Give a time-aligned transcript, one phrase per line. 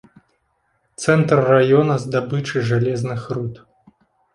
[1.03, 3.67] Цэнтр раёна здабычы жалезных руд.